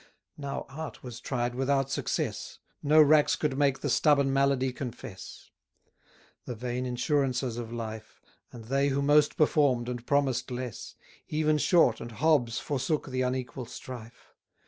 Now 0.35 0.65
art 0.67 1.03
was 1.03 1.19
tried 1.19 1.53
without 1.53 1.91
success, 1.91 2.57
No 2.81 2.99
racks 3.03 3.35
could 3.35 3.55
make 3.55 3.81
the 3.81 3.89
stubborn 3.91 4.33
malady 4.33 4.73
confess. 4.73 5.51
The 6.45 6.55
vain 6.55 6.87
insurancers 6.87 7.57
of 7.59 7.71
life, 7.71 8.19
And 8.51 8.65
they 8.65 8.87
who 8.89 9.03
most 9.03 9.37
perform'd 9.37 9.87
and 9.87 10.03
promised 10.03 10.49
less, 10.49 10.95
Even 11.27 11.59
Short 11.59 12.01
and 12.01 12.13
Hobbes 12.13 12.57
forsook 12.57 13.09
the 13.09 13.21
unequal 13.21 13.67
strife. 13.67 14.33